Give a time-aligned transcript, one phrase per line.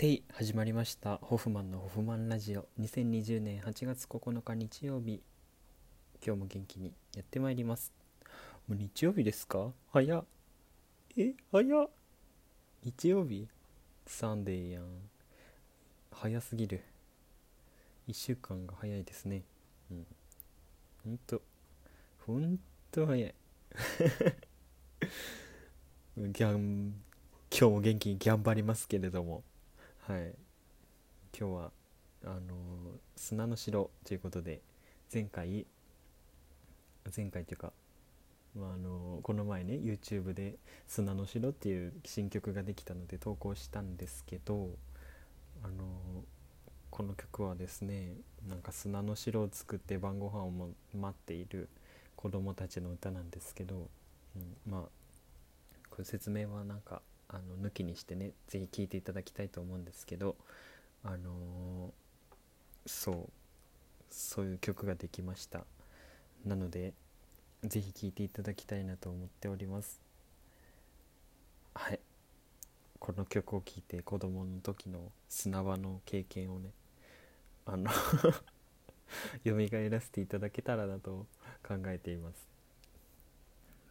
[0.00, 1.18] てい始まりました。
[1.18, 2.66] ホフマンのホフマンラジオ。
[2.80, 5.20] 2020年8月9日日曜日。
[6.24, 7.92] 今日も元気にやってまいります。
[8.66, 9.72] もう日曜日ですか？
[9.92, 10.24] 早っ。
[11.18, 11.90] え早っ。
[12.82, 13.46] 日曜日？
[14.06, 14.84] サンデーやん。
[16.12, 16.80] 早すぎる。
[18.08, 19.42] 1週間が早いですね。
[19.90, 20.06] うん。
[21.04, 21.42] ほんと。
[22.26, 22.58] ほん
[22.90, 23.34] と早い。
[26.16, 26.94] ギャン
[27.50, 29.44] 今日も元気に頑張りますけれども。
[30.10, 30.34] はい。
[31.38, 31.70] 今日は
[32.24, 32.40] あの
[33.14, 34.60] 砂の城ということで
[35.14, 35.68] 前回
[37.16, 37.72] 前回というか、
[38.56, 40.56] まあ、あのこの前ね YouTube で
[40.88, 44.70] 「砂の城」っていう新曲ができたので投稿したんですけど
[45.62, 45.84] あの
[46.90, 48.16] この曲はですね
[48.48, 51.68] なんか砂の城を作って晩ご飯をも待っている
[52.16, 53.88] 子供たちの歌なんですけど、
[54.34, 54.82] うん、まあ
[55.88, 57.00] これ説明はなんか
[57.32, 60.36] あの抜きにしてね是非聴いていただきたいと思うんですけど
[61.04, 61.90] あのー、
[62.86, 63.28] そう
[64.10, 65.64] そういう曲ができました。
[66.44, 66.92] なので
[67.62, 70.00] 是非聴いていただきたいなと思っております。
[71.74, 72.00] はい。
[72.98, 76.70] この曲を聴いて子供の時の砂場の経験をね
[77.64, 77.90] あの
[79.46, 81.26] 蘇らせていただけたらなと
[81.66, 82.48] 考えています。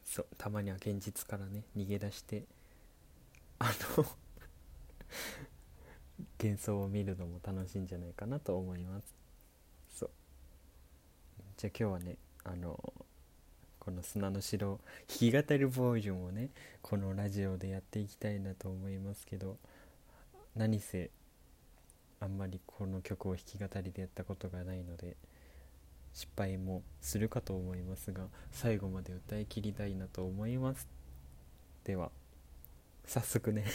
[0.04, 2.46] そうたまには現実からね逃げ出して
[3.60, 4.06] あの
[6.42, 9.14] 幻想を見るのも楽しいんじゃないかなと思います。
[9.90, 10.10] そう。
[11.58, 12.94] じゃあ今日はねあの
[13.80, 16.50] この砂の城弾き語りバージョンをね
[16.82, 19.58] このラジオでやっていきたいなと思いますけど
[20.56, 21.10] 何せ
[22.22, 25.16] あんまりこの曲を弾き語りでやったことがないので
[26.14, 30.88] 失敗もするかと思いますが最後まで歌い切りたいなと思います。
[31.84, 32.12] では。
[33.10, 33.66] 早速ね。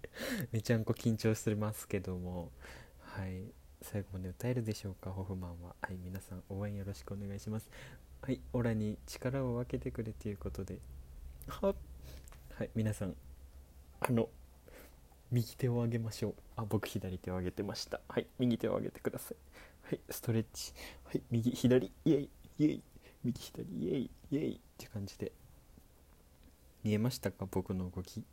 [0.50, 2.50] めちゃんこ緊張してますけども。
[3.00, 3.52] はい。
[3.82, 5.10] 最後まで歌えるでしょうか？
[5.12, 5.76] ホフマンは。
[5.82, 7.68] はい皆さん応援よろしくお願いします。
[8.22, 10.80] はいオラに力を分けてくれということで。
[11.48, 11.74] は
[12.54, 13.14] はい皆さん
[14.00, 14.30] あの
[15.30, 16.34] 右手を上げましょう。
[16.56, 18.00] あ僕左手を上げてました。
[18.08, 19.36] はい右手を上げてください。
[19.82, 20.72] はいストレッチ。
[21.04, 21.92] はい右左。
[22.06, 22.30] イエイ。
[22.58, 22.82] イエイ。
[23.22, 23.68] 右左。
[23.70, 24.10] イエイ。
[24.30, 24.54] イエイ。
[24.56, 25.30] って感じで。
[26.82, 27.44] 見えましたか？
[27.50, 28.24] 僕の動き。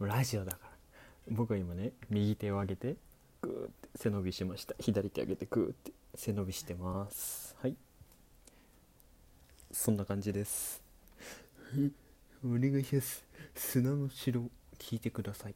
[0.00, 0.70] ラジオだから。
[1.28, 2.96] 僕は今ね右手を上げて
[3.42, 4.74] グーって背伸びしました。
[4.78, 7.56] 左手上げてグーって背伸びしてます。
[7.60, 7.76] はい。
[9.72, 10.82] そんな感じです。
[12.44, 13.24] お願いします。
[13.54, 14.42] 砂の城
[14.78, 15.54] 聞いてください。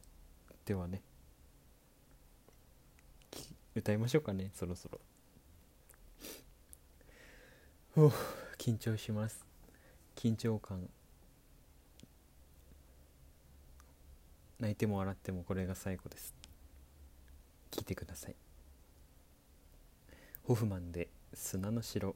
[0.65, 1.01] ではね。
[3.73, 4.99] 歌いましょうかねそろそろ。
[7.95, 8.11] お
[8.57, 9.45] 緊張します。
[10.15, 10.89] 緊張感。
[14.61, 16.35] 泣いても笑ってもこれが最後です。
[17.71, 18.35] 聞いてください。
[20.43, 22.15] ホフマンで砂の城。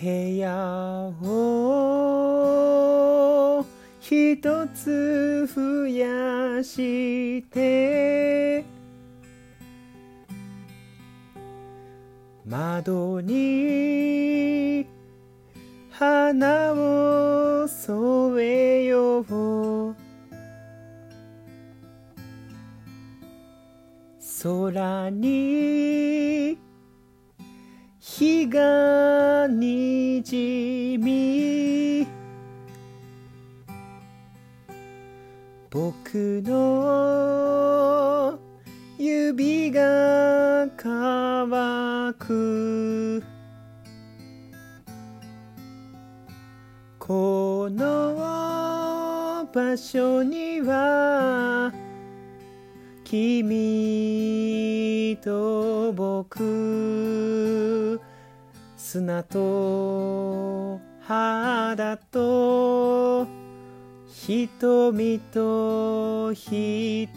[0.00, 1.87] 部屋を
[4.10, 4.38] 一
[4.68, 8.64] つ増やして
[12.46, 14.86] 窓に
[15.90, 18.42] 花を添
[18.80, 19.94] えよう。
[24.42, 26.56] 空に
[27.98, 31.87] 日がにじみ
[35.78, 38.36] 僕の
[38.98, 43.22] 指が乾く。
[46.98, 51.72] この場所には
[53.04, 58.00] 君と僕。
[58.76, 63.37] 砂と肌と
[64.28, 67.16] 瞳と瞳。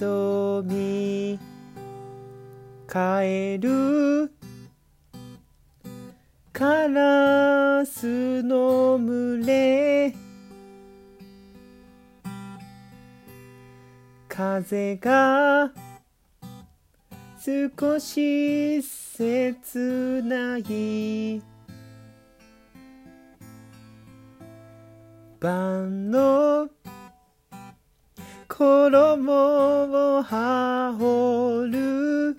[2.88, 4.32] カエル
[6.54, 10.16] カラスの群れ。
[14.30, 15.70] 風が
[17.38, 21.42] 少し切ない。
[25.42, 26.70] 晩の
[28.62, 28.70] 衣
[30.18, 32.38] を羽織る。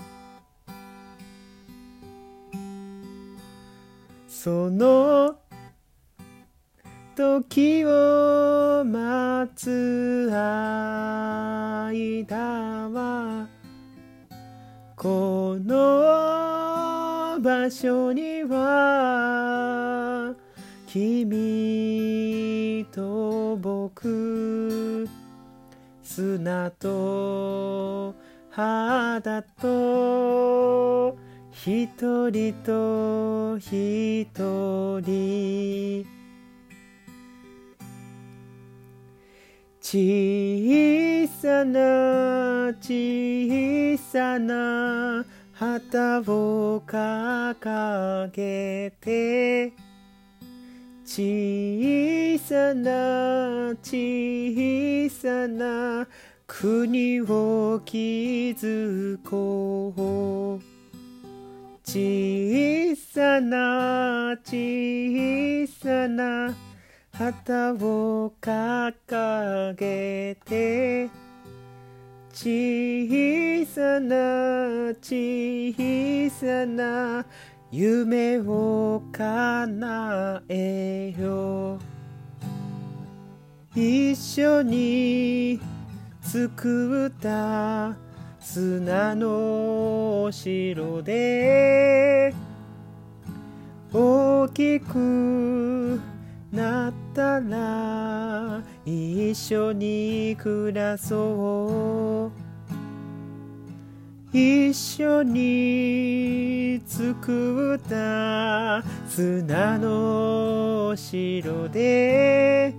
[4.28, 5.34] その
[7.16, 11.90] 時を待つ間
[12.90, 13.48] は
[14.94, 20.36] この場所には
[20.86, 24.51] 君と僕。
[26.14, 28.14] 砂と
[28.50, 31.16] 肌と
[31.50, 31.88] 一
[32.30, 34.26] 人と一
[35.00, 36.06] 人。
[39.80, 45.24] 小さな小さな
[45.54, 49.81] 旗を掲げて。
[51.14, 56.08] 小さな小さな
[56.46, 59.92] 国を築こ
[60.58, 60.62] う
[61.84, 66.54] 小さな小さな
[67.12, 71.10] 旗を掲げて
[72.32, 77.26] 小さな小さな
[77.74, 81.80] 夢を叶えよう。
[83.74, 85.58] 一緒に
[86.20, 87.96] 作った
[88.38, 92.34] 砂の城で
[93.90, 95.98] 大きく
[96.52, 102.41] なったら一緒に暮らそう。
[104.32, 112.72] 一緒に作った砂の城で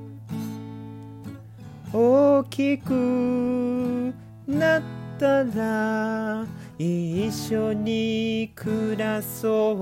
[1.94, 4.12] 大きく
[4.48, 4.82] なっ
[5.20, 6.44] たら
[6.80, 9.74] 一緒に暮らそ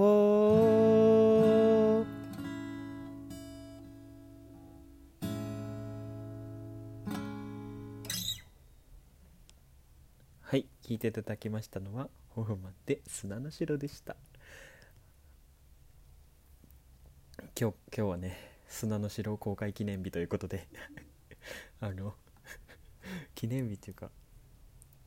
[1.77, 1.80] う。
[10.91, 14.17] 聞いていただきましたのはホフマンで砂の城でした。
[17.57, 20.67] 今日今日はね砂の城公開記念日ということで
[21.79, 22.13] あの
[23.35, 24.11] 記念日っていうか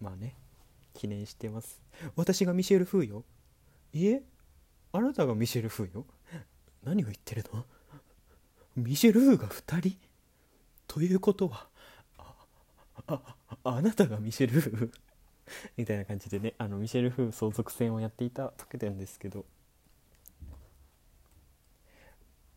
[0.01, 0.37] まあね
[0.95, 1.83] 記念してます。
[2.17, 3.23] 私がミシェル・フーよ。
[3.93, 4.23] いえ？
[4.93, 6.07] あなたがミシェル・フーよ？
[6.83, 7.67] 何を言ってるの？
[8.75, 9.99] ミシェル・フーが2人？
[10.89, 11.69] ということは
[12.17, 12.35] あ
[13.07, 14.91] ああなたがミシェル・フー
[15.77, 19.45] みたいな感じでねあのミシェル・フー相続戦をやっていた時なんですけど。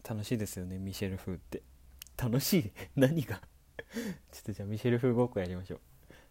[0.08, 1.62] 楽しいですよねミシェル・フーって。
[2.18, 2.72] 楽しい？
[2.96, 3.42] 何が？
[4.32, 5.80] ちょっとじゃあミシェル・フーごっこやりましょう。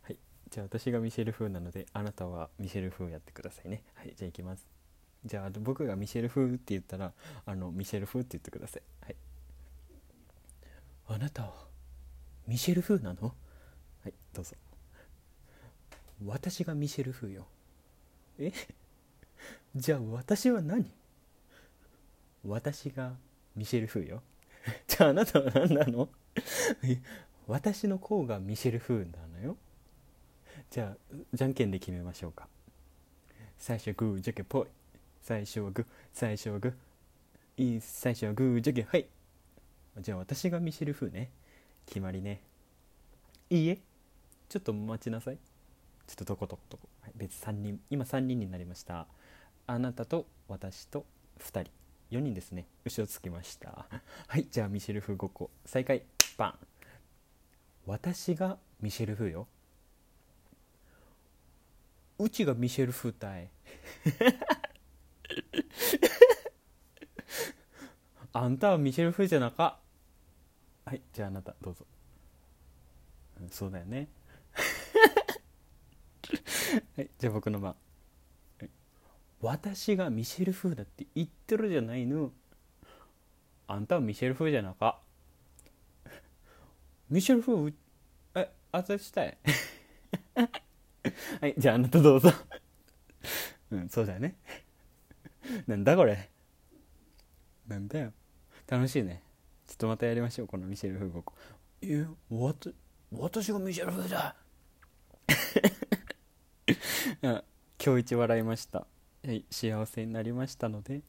[0.03, 0.19] はい。
[0.51, 3.85] じゃあ私がミシェル・フーなのであなたはミシェル・フーやってくださいね。
[3.95, 4.15] はい。
[4.17, 4.67] じゃあいきます。
[5.25, 7.13] じゃあ僕がミシェル・フーって言ったら
[7.45, 8.83] あのミシェル・フーって言ってください。
[9.03, 9.17] はい。
[11.09, 11.69] あなたは
[12.47, 13.35] ミシェル・フーなの？
[14.03, 14.15] はい。
[14.33, 14.57] どうぞ。
[16.25, 17.47] 私がミシェル・フーよ。
[18.39, 18.53] え？
[19.75, 20.91] じゃあ私は何？
[22.45, 23.13] 私が
[23.55, 24.23] ミシェル・フーよ。
[24.89, 26.09] じゃああなたは何なの？
[27.47, 29.57] 私の甲がミシェル・フーなのよ。
[30.71, 32.49] じゃあじゃんけんで決めましょうか。
[33.59, 34.67] 最初グーじゃけぽい。
[35.23, 35.87] 最初はグー。
[36.13, 37.63] 最初はグー。
[37.63, 39.07] いい最初はグーじゃけはい。
[39.99, 41.31] じゃあ私がミシェル・フーね。
[41.87, 42.41] 決まりね。
[43.51, 43.79] いいえ。
[44.49, 45.39] ちょっと待ちなさい。
[46.07, 49.07] ちょっとどこどこどこ、はい、別3人今3人になりました。
[49.67, 51.05] あなたと私と
[51.41, 51.71] 2人。
[52.11, 52.67] 4人ですね。
[52.85, 53.87] 後ろつきました。
[54.29, 56.05] はいじゃあミシェル・フー5個再開。
[56.37, 56.59] バン。
[57.87, 59.49] 私がミシェル・フーよ。
[62.19, 63.51] うちがミシェル・フーたい
[68.33, 69.79] あんたはミシェル・フーじゃなか。
[70.85, 71.85] はいじゃああなたどうぞ、
[73.51, 74.09] そうだよね。
[77.19, 77.75] じゃあ僕の番、
[79.41, 82.31] 私がミシェル・フーだって言ってるじゃないの。
[83.67, 85.01] あんたはミシェル・フーじゃなか。
[87.09, 87.75] ミシェル・フー
[88.35, 89.39] えあたしたい。
[91.41, 92.31] はいじゃああなたどうぞ。
[93.71, 94.37] うんそうだよね。
[95.67, 96.31] なんだこれ。
[97.67, 98.13] なんだよ。
[98.67, 99.23] 楽しいね。
[99.67, 101.35] ちょっとまたやりましょうこのミシェル・フーごっこ。
[101.81, 102.71] えわた
[103.11, 104.46] 私がミシェル・フー
[107.33, 107.45] だ
[107.85, 108.87] 今日一笑いました、
[109.51, 111.03] 幸せになりましたので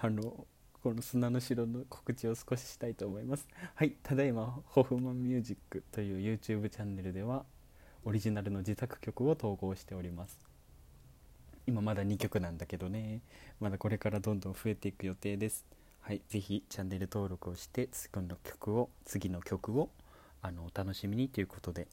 [0.00, 0.46] あの
[0.82, 3.46] この砂の城の告知を少ししたいと思います。
[3.74, 7.44] はいただいまホフマンミュージックという YouTube チャンネルでは
[8.04, 10.38] オリジナルの自作曲を投稿しております。
[11.66, 13.20] 今まだ2曲なんだけどね。
[13.60, 15.66] まだこれからどんどん増えていく予定です。
[15.70, 19.90] はいはいぜひチャンネル登録をして次の曲を次の曲を
[20.40, 21.86] あのお楽しみにということで。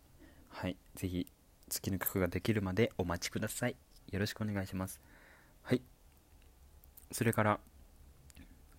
[0.49, 1.27] はいぜひ
[1.69, 3.75] 次の曲ができるまでお待ちください。
[4.11, 5.01] よろしくお願いします。
[5.63, 5.81] はい。
[7.11, 7.59] それから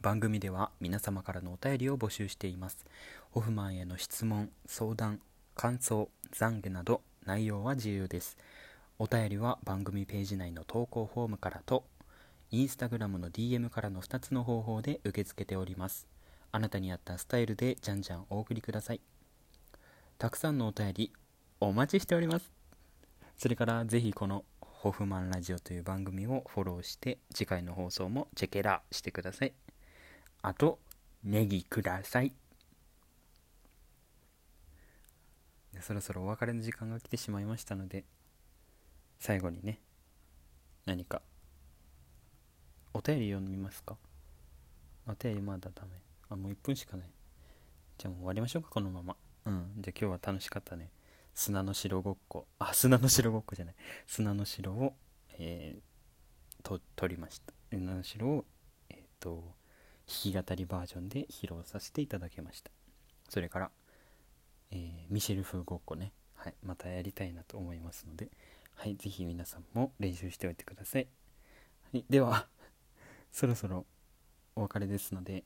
[0.00, 2.86] 番組では皆様からのお便りを募集しています。
[3.30, 5.20] ホフマンへの質問相談
[5.54, 8.36] 感想懺悔など内容は自由です。
[8.98, 11.84] お便りは番組ページ内の投稿フォームからと
[12.50, 16.06] インスタグラムの DM からの2つの方法で受け付けております。
[16.50, 19.00] あなたに合ったスタイルでじゃんじゃんお送りください。
[20.16, 21.12] たくさんのお便り
[21.60, 22.57] お待ちしております。
[23.38, 29.54] それからぜひこのホフマンラジオという番組をフォローして次回の放送もチェケラしてください。
[30.42, 30.80] あと
[31.22, 32.32] ネギください。
[35.80, 38.04] そろそろお別れの時間が来てしまいましたので
[39.20, 39.78] 最後にね
[40.84, 41.22] 何か
[42.92, 43.96] お便り読みますか？
[45.06, 45.90] お便りまだダメ。
[46.28, 47.10] あもう1分しかない。
[47.98, 49.16] じゃあもう終わりましょうかこのまま。
[49.44, 49.70] うん。
[49.78, 50.90] じゃあ今日は楽しかったね。
[51.38, 52.48] 砂の城ごっこ。
[52.58, 53.74] あ砂の城ごっこじゃない。
[54.08, 54.94] 砂の城を
[55.38, 57.52] えー、と撮りました。
[57.70, 58.44] 砂の城を
[58.90, 59.54] えっ、ー、と
[60.08, 62.72] 弾き語りバージョンで披露させていただきました。
[63.28, 63.70] それから
[64.72, 64.80] えー、
[65.10, 68.28] ミシェル風ごっこね、はい、またやりたいなと思いますので、
[68.74, 71.06] はい、ぜひ皆さんも練習しておいてください。
[71.92, 72.48] はい、では、
[73.30, 73.86] そろそろ
[74.56, 75.44] お別れですので、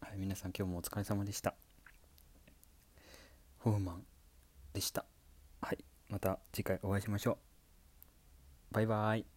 [0.00, 1.54] はい、皆さん今日もお疲れ様でした。
[3.60, 4.13] ホーマン。
[4.74, 5.06] でした。
[5.62, 5.78] はい、
[6.10, 7.38] また次回お会いしましょ
[8.70, 8.74] う。
[8.74, 9.33] バイバーイ。